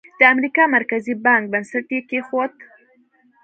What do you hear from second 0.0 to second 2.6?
د امریکا مرکزي بانک بنسټ یې کېښود.